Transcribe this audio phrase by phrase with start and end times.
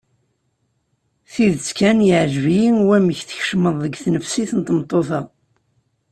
[1.31, 5.21] Tidet kan yeɛjeb-iyi wamek tkecmeḍ deg tnefsit n tmeṭṭut-a.